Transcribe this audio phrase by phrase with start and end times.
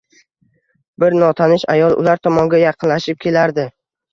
[1.03, 3.71] Bir notanish ayol ular tomonga yaqinlashib kelardi